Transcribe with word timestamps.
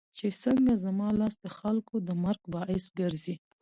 چې 0.17 0.27
څنګه 0.43 0.73
زما 0.85 1.07
لاس 1.19 1.35
دخلکو 1.47 1.95
د 2.07 2.09
مرګ 2.23 2.41
باعث 2.53 2.85
ګرځي 2.99 3.35